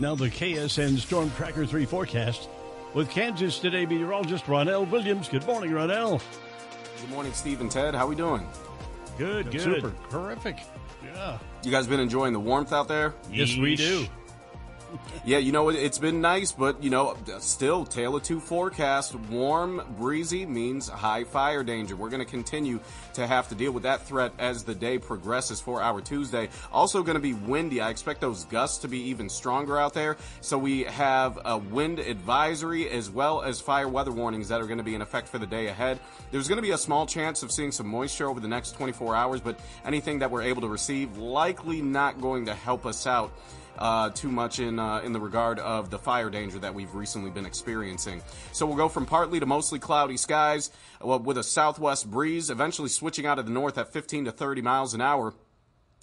[0.00, 2.48] Now the KSN Storm Tracker 3 forecast
[2.94, 5.28] with Kansas Today meteorologist Ronelle Williams.
[5.28, 6.22] Good morning, Ronelle.
[7.02, 7.94] Good morning, Steve and Ted.
[7.94, 8.48] How are we doing?
[9.18, 9.60] Good, good.
[9.60, 9.92] Super.
[10.08, 10.56] Terrific.
[11.04, 11.36] Yeah.
[11.62, 13.12] You guys been enjoying the warmth out there?
[13.30, 14.06] Yes, we do.
[15.24, 19.14] Yeah, you know, it- it's been nice, but, you know, still, tale of two forecast.
[19.14, 21.96] Warm, breezy means high fire danger.
[21.96, 22.80] We're going to continue
[23.14, 26.48] to have to deal with that threat as the day progresses for our Tuesday.
[26.72, 27.80] Also going to be windy.
[27.80, 30.16] I expect those gusts to be even stronger out there.
[30.40, 34.78] So we have a wind advisory as well as fire weather warnings that are going
[34.78, 35.98] to be in effect for the day ahead.
[36.30, 39.14] There's going to be a small chance of seeing some moisture over the next 24
[39.16, 43.32] hours, but anything that we're able to receive likely not going to help us out
[43.80, 47.30] uh, too much in uh, in the regard of the fire danger that we've recently
[47.30, 48.22] been experiencing.
[48.52, 52.88] So we'll go from partly to mostly cloudy skies well, with a southwest breeze, eventually
[52.88, 55.34] switching out of the north at 15 to 30 miles an hour.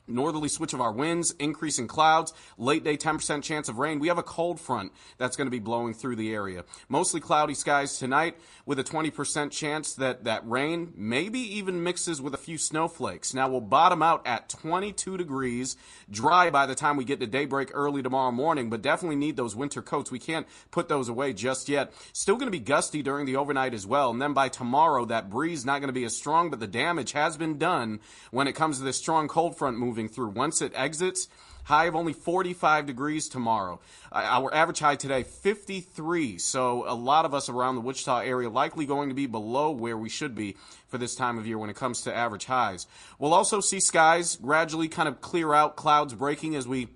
[0.08, 4.00] Northerly switch of our winds, increasing clouds, late day 10% chance of rain.
[4.00, 6.64] We have a cold front that's going to be blowing through the area.
[6.90, 12.34] Mostly cloudy skies tonight with a 20% chance that that rain maybe even mixes with
[12.34, 13.34] a few snowflakes.
[13.34, 15.78] Now we'll bottom out at 22 degrees,
[16.10, 19.56] dry by the time we get to daybreak early tomorrow morning, but definitely need those
[19.56, 20.12] winter coats.
[20.12, 21.94] We can't put those away just yet.
[22.14, 24.12] Still going to be gusty during the overnight as well.
[24.12, 27.12] And then by tomorrow, that breeze not going to be as strong, but the damage
[27.14, 28.00] has been done
[28.32, 30.30] when it comes to this strong cold front moving through.
[30.30, 31.28] Once it exits,
[31.68, 33.80] high of only 45 degrees tomorrow.
[34.10, 36.38] Uh, our average high today, 53.
[36.38, 39.98] So a lot of us around the Wichita area likely going to be below where
[39.98, 40.56] we should be
[40.88, 42.88] for this time of year when it comes to average highs.
[43.20, 46.88] We'll also see skies gradually kind of clear out, clouds breaking as we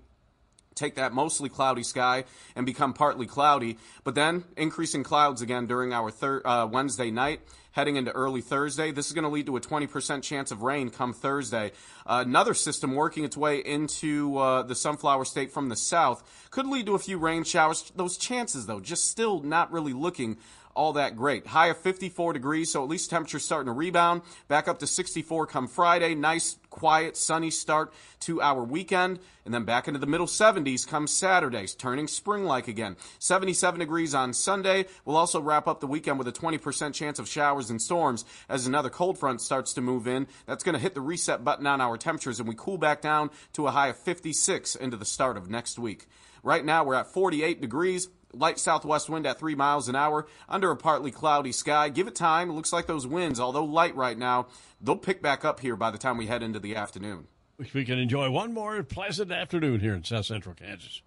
[0.74, 2.24] take that mostly cloudy sky
[2.56, 7.40] and become partly cloudy, but then increasing clouds again during our thir- uh, Wednesday night.
[7.72, 10.90] Heading into early Thursday, this is going to lead to a 20% chance of rain
[10.90, 11.72] come Thursday.
[12.04, 16.66] Uh, another system working its way into uh, the sunflower state from the south could
[16.66, 17.90] lead to a few rain showers.
[17.96, 20.36] Those chances, though, just still not really looking
[20.74, 21.46] all that great.
[21.46, 24.22] High of 54 degrees, so at least temperature's starting to rebound.
[24.48, 26.14] Back up to 64 come Friday.
[26.14, 29.18] Nice, quiet, sunny start to our weekend.
[29.44, 32.96] And then back into the middle 70s come Saturdays, turning spring like again.
[33.18, 34.86] 77 degrees on Sunday.
[35.04, 38.66] We'll also wrap up the weekend with a 20% chance of showers and storms as
[38.66, 40.26] another cold front starts to move in.
[40.46, 43.30] That's going to hit the reset button on our temperatures and we cool back down
[43.54, 46.06] to a high of 56 into the start of next week.
[46.42, 48.08] Right now we're at 48 degrees.
[48.32, 51.88] Light southwest wind at 3 miles an hour under a partly cloudy sky.
[51.88, 52.50] Give it time.
[52.50, 54.46] It looks like those winds, although light right now,
[54.80, 57.26] they'll pick back up here by the time we head into the afternoon.
[57.74, 61.02] We can enjoy one more pleasant afternoon here in South Central Kansas.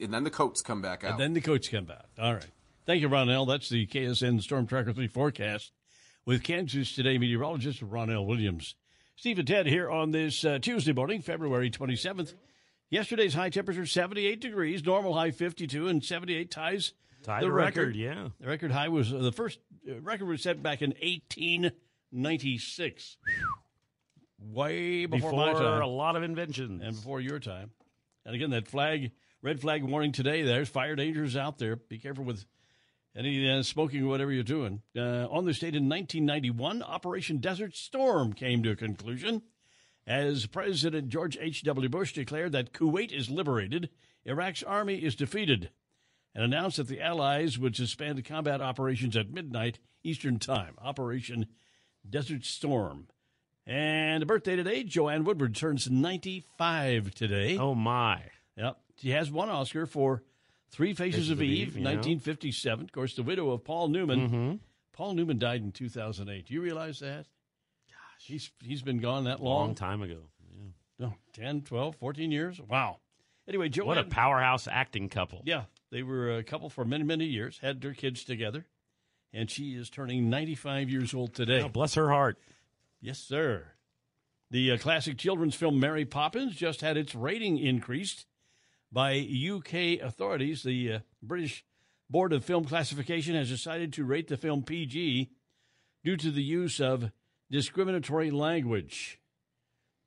[0.00, 1.12] And then the coats come back out.
[1.12, 2.06] And then the coats come back.
[2.18, 2.46] All right.
[2.86, 3.46] Thank you, Ronelle.
[3.46, 5.72] That's the KSN Storm Tracker 3 forecast
[6.24, 8.74] with Kansas Today meteorologist Ronelle Williams.
[9.16, 12.34] Steve and Ted here on this uh, Tuesday morning, February 27th.
[12.90, 16.92] Yesterday's high temperature 78 degrees, normal high 52, and 78 ties
[17.22, 18.28] Tie the, the record, yeah.
[18.40, 19.58] The record high was uh, the first
[19.88, 23.16] uh, record was set back in 1896.
[24.38, 26.82] Way before, my time a lot of inventions.
[26.82, 27.70] and before your time.
[28.24, 29.10] And again, that flag,
[29.42, 30.40] red flag warning today.
[30.42, 31.76] There's fire dangers out there.
[31.76, 32.46] Be careful with
[33.14, 34.80] any uh, smoking or whatever you're doing.
[34.96, 39.42] Uh, on this date in 1991, Operation Desert Storm came to a conclusion
[40.10, 41.88] as President George H.W.
[41.88, 43.90] Bush declared that Kuwait is liberated,
[44.24, 45.70] Iraq's army is defeated,
[46.34, 50.74] and announced that the Allies would suspend combat operations at midnight Eastern Time.
[50.82, 51.46] Operation
[52.08, 53.06] Desert Storm.
[53.64, 57.56] And a birthday today, Joanne Woodward turns 95 today.
[57.56, 58.20] oh, my.
[58.56, 58.78] Yep.
[58.96, 60.24] She has one Oscar for
[60.72, 61.84] Three Faces, Faces of, of Eve, Eve, yeah.
[61.84, 62.84] 1957.
[62.86, 64.20] Of course, the widow of Paul Newman.
[64.28, 64.54] Mm-hmm.
[64.92, 66.46] Paul Newman died in 2008.
[66.46, 67.26] Do you realize that?
[68.20, 68.26] Gosh.
[68.26, 69.68] He's, he's been gone that long.
[69.68, 70.18] Long time ago.
[70.98, 71.06] Yeah.
[71.06, 72.60] Oh, 10, 12, 14 years?
[72.60, 72.98] Wow.
[73.48, 73.88] Anyway, Joanne.
[73.88, 75.42] What a powerhouse acting couple.
[75.44, 78.66] Yeah, they were a couple for many, many years, had their kids together,
[79.32, 81.62] and she is turning 95 years old today.
[81.62, 82.38] Oh, bless her heart.
[83.00, 83.64] Yes, sir.
[84.50, 88.26] The uh, classic children's film Mary Poppins just had its rating increased
[88.92, 90.62] by UK authorities.
[90.62, 91.64] The uh, British
[92.10, 95.30] Board of Film Classification has decided to rate the film PG
[96.04, 97.10] due to the use of
[97.50, 99.18] discriminatory language.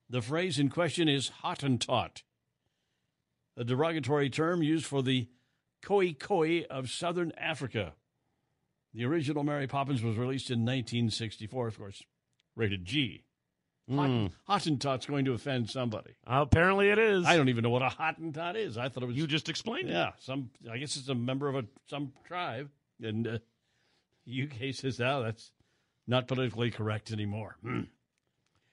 [0.09, 2.23] The phrase in question is Hottentot,
[3.57, 5.27] a derogatory term used for the
[5.83, 7.93] Khoi Khoi of southern Africa.
[8.93, 12.03] The original Mary Poppins was released in 1964, of course,
[12.55, 13.23] rated G.
[13.89, 14.31] Mm.
[14.47, 16.11] Hottentot's going to offend somebody.
[16.25, 17.25] apparently it is.
[17.25, 18.77] I don't even know what a Hottentot is.
[18.77, 19.93] I thought it was You just explained it.
[19.93, 20.51] yeah, some.
[20.71, 22.69] I guess it's a member of a some tribe,
[23.01, 23.37] and uh,
[24.43, 25.51] UK says, "Oh, that's
[26.07, 27.81] not politically correct anymore." Hmm.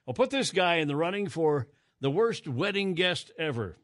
[0.06, 1.68] Well, put this guy in the running for
[2.00, 3.76] the worst wedding guest ever.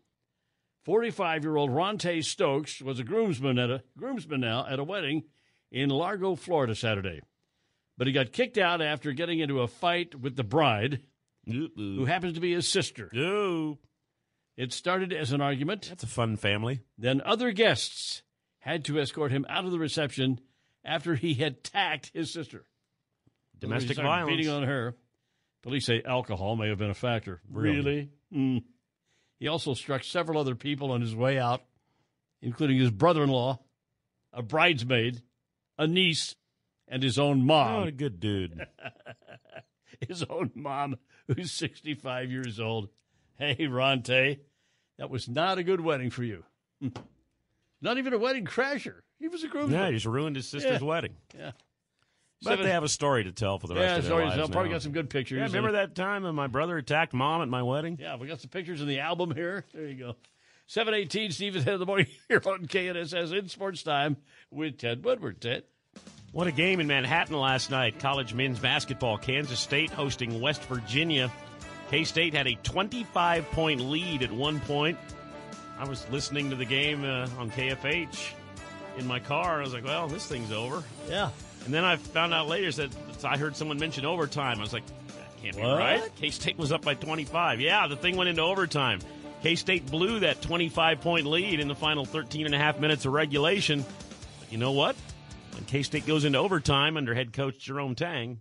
[0.84, 5.24] Forty-five-year-old Ronte Stokes was a groomsman at a groomsman now at a wedding
[5.72, 7.20] in Largo, Florida, Saturday,
[7.98, 11.02] but he got kicked out after getting into a fight with the bride,
[11.44, 13.10] who happens to be his sister.
[13.16, 13.78] Ooh,
[14.56, 15.86] It started as an argument.
[15.88, 16.80] that's a fun family.
[16.96, 18.22] Then other guests
[18.60, 20.40] had to escort him out of the reception
[20.84, 22.64] after he had attacked his sister.
[23.60, 24.36] Domestic violence.
[24.36, 24.94] Beating on her.
[25.62, 27.40] Police say alcohol may have been a factor.
[27.50, 28.10] Really?
[28.32, 28.62] Mm.
[29.40, 31.62] He also struck several other people on his way out,
[32.40, 33.58] including his brother in law,
[34.32, 35.22] a bridesmaid,
[35.78, 36.34] a niece,
[36.88, 37.78] and his own Oh, mom.
[37.80, 38.66] what a good dude.
[40.08, 42.88] his own mom, who's 65 years old.
[43.38, 44.38] Hey, Ronte,
[44.98, 46.44] that was not a good wedding for you.
[47.80, 49.00] not even a wedding crasher.
[49.18, 49.78] He was a groomsman.
[49.78, 50.86] yeah, he just ruined his sister's Yeah.
[50.86, 51.16] wedding.
[51.36, 51.52] Yeah.
[52.46, 54.24] But Seven- they have a story to tell for the rest yeah, of their sorry,
[54.26, 54.38] lives.
[54.38, 54.76] I probably now.
[54.76, 55.38] got some good pictures.
[55.38, 57.98] Yeah, remember And- that time when my brother attacked mom at my wedding?
[58.00, 59.64] Yeah, we got some pictures in the album here.
[59.74, 60.16] There you go.
[60.68, 64.16] 718, Steve is head of the morning here on KNSS in sports time
[64.50, 65.40] with Ted Woodward.
[65.40, 65.64] Ted.
[66.32, 67.98] What a game in Manhattan last night.
[67.98, 69.16] College men's basketball.
[69.16, 71.32] Kansas State hosting West Virginia.
[71.90, 74.98] K State had a 25 point lead at one point.
[75.78, 78.32] I was listening to the game uh, on KFH
[78.98, 79.60] in my car.
[79.60, 80.82] I was like, well, this thing's over.
[81.08, 81.30] Yeah.
[81.66, 82.90] And then I found out later that
[83.24, 84.58] I heard someone mention overtime.
[84.58, 85.78] I was like, that can't be What?
[85.78, 86.10] right.
[86.16, 87.60] K State was up by 25.
[87.60, 89.00] Yeah, the thing went into overtime.
[89.42, 93.04] K State blew that 25 point lead in the final 13 and a half minutes
[93.04, 93.84] of regulation.
[94.40, 94.96] But you know what?
[95.54, 98.40] When K State goes into overtime under head coach Jerome Tang,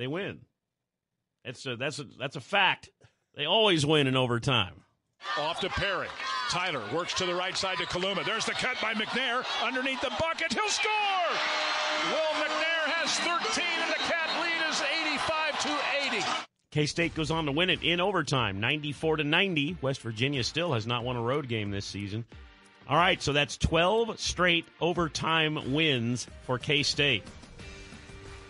[0.00, 0.40] They win.
[1.44, 2.88] That's a, that's a, that's a fact.
[3.36, 4.82] They always win in overtime.
[5.38, 6.08] Off to Perry.
[6.48, 8.24] Tyler works to the right side to Kaluma.
[8.24, 9.44] There's the cut by McNair.
[9.62, 10.54] Underneath the bucket.
[10.54, 10.90] He'll score!
[12.10, 16.46] Will McNair has 13, and the Cat lead is 85 to 80.
[16.70, 19.76] K State goes on to win it in overtime, 94 to 90.
[19.82, 22.24] West Virginia still has not won a road game this season.
[22.88, 27.22] All right, so that's 12 straight overtime wins for K State.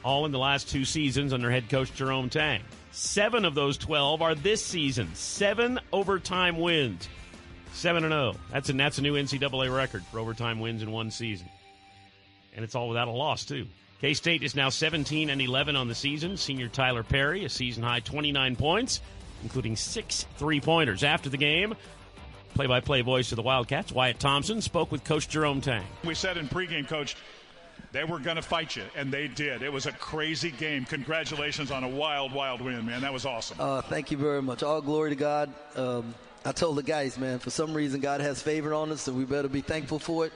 [0.02, 2.62] All in the last two seasons under head coach Jerome Tang.
[2.92, 5.08] Seven of those 12 are this season.
[5.14, 7.08] Seven overtime wins.
[7.72, 8.34] 7 and 0.
[8.50, 11.48] That's a, that's a new NCAA record for overtime wins in one season.
[12.54, 13.66] And it's all without a loss, too.
[14.00, 16.36] K State is now 17 and 11 on the season.
[16.36, 19.00] Senior Tyler Perry, a season high 29 points,
[19.42, 21.04] including six three pointers.
[21.04, 21.74] After the game,
[22.54, 25.84] play-by-play voice of the Wildcats, Wyatt Thompson, spoke with Coach Jerome Tang.
[26.04, 27.16] We said in pregame, Coach,
[27.92, 29.62] they were going to fight you, and they did.
[29.62, 30.84] It was a crazy game.
[30.84, 33.00] Congratulations on a wild, wild win, man.
[33.02, 33.58] That was awesome.
[33.60, 34.62] Uh, thank you very much.
[34.62, 35.52] All glory to God.
[35.76, 39.12] Um, I told the guys, man, for some reason God has favor on us, so
[39.12, 40.32] we better be thankful for it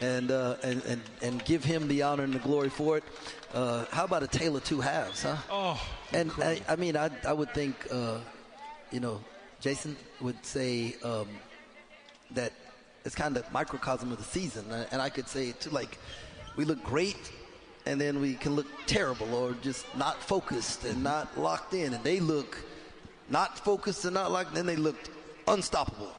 [0.00, 3.04] and uh, and, and, and give Him the honor and the glory for it.
[3.52, 5.36] Uh, how about a tale of two halves, huh?
[5.50, 8.18] Oh, and I, I, mean, I, I would think, uh,
[8.92, 9.20] you know,
[9.60, 11.28] Jason would say um,
[12.32, 12.52] that
[13.04, 15.98] it's kind of the microcosm of the season, and I could say too, like
[16.58, 17.30] we look great
[17.86, 22.02] and then we can look terrible or just not focused and not locked in and
[22.02, 22.58] they look
[23.30, 25.10] not focused and not locked, in, they looked
[25.46, 26.12] unstoppable.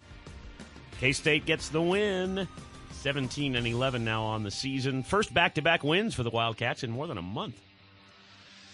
[1.00, 2.48] K State gets the win.
[2.91, 5.03] 17 and 11 now on the season.
[5.03, 7.60] First back to back wins for the Wildcats in more than a month.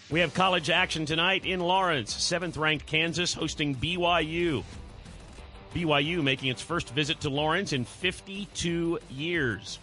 [0.08, 2.14] We have college action tonight in Lawrence.
[2.14, 4.62] Seventh ranked Kansas hosting BYU.
[5.74, 9.78] BYU making its first visit to Lawrence in 52 years.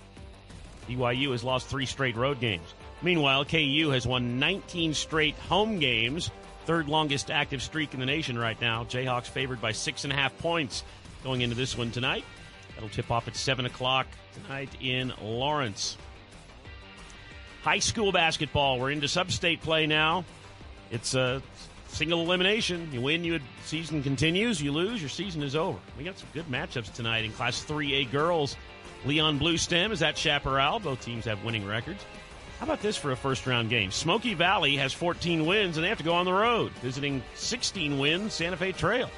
[0.88, 2.74] BYU has lost three straight road games.
[3.02, 6.32] Meanwhile, KU has won 19 straight home games
[6.66, 8.86] Third longest active streak in the nation right now.
[8.86, 10.84] Jayhawks favored by six and a half points
[11.24, 12.24] going into this one tonight.
[12.74, 15.98] That'll tip off at 7 o'clock tonight in Lawrence.
[17.64, 18.80] High school basketball.
[18.80, 20.24] We're into sub-state play now.
[20.90, 21.42] It's a
[21.90, 22.90] single elimination.
[22.92, 24.62] You win, your season continues.
[24.62, 25.80] You lose, your season is over.
[25.98, 28.56] We got some good matchups tonight in Class 3A girls.
[29.06, 30.80] Leon Bluestem is at Chaparral.
[30.80, 32.06] Both teams have winning records.
[32.60, 33.92] How about this for a first round game?
[33.92, 38.00] Smoky Valley has 14 wins and they have to go on the road, visiting 16
[38.00, 39.10] wins Santa Fe Trail.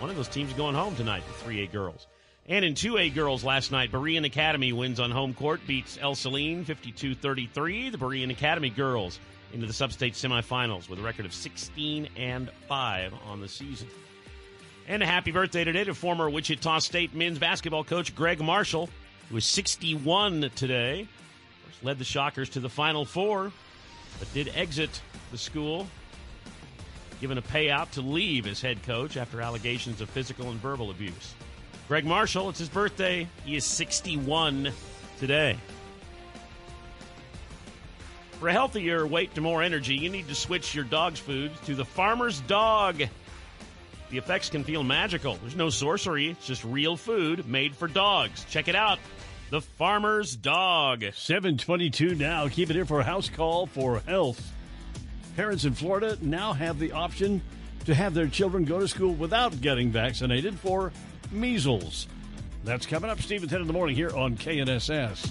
[0.00, 2.06] One of those teams going home tonight, the 3A girls.
[2.48, 7.14] And in 2A girls last night, Berean Academy wins on home court, beats Ell-Saline 52
[7.14, 7.90] 33.
[7.90, 9.20] The Berean Academy girls
[9.52, 13.88] into the substate semifinals with a record of 16 and 5 on the season.
[14.88, 18.88] And a happy birthday today to former Wichita State men's basketball coach Gregg Marshall,
[19.28, 21.08] who is 61 today
[21.82, 23.52] led the Shockers to the Final Four,
[24.18, 25.00] but did exit
[25.30, 25.86] the school,
[27.20, 31.34] given a payout to leave as head coach after allegations of physical and verbal abuse.
[31.88, 33.28] Gregg Marshall, it's his birthday.
[33.44, 34.72] He is 61
[35.18, 35.56] today.
[38.40, 41.74] For a healthier weight to more energy, you need to switch your dog's food to
[41.74, 43.02] the Farmer's Dog.
[44.10, 45.36] The effects can feel magical.
[45.36, 48.44] There's no sorcery, it's just real food made for dogs.
[48.44, 48.98] Check it out
[49.50, 51.04] the farmer's dog.
[51.14, 52.48] 722 now.
[52.48, 54.52] Keep it here for a house call for health.
[55.36, 57.42] Parents in Florida now have the option
[57.84, 60.92] to have their children go to school without getting vaccinated for
[61.30, 62.08] measles.
[62.64, 65.30] That's coming up, Steve, at 10 in the morning here on KNSS.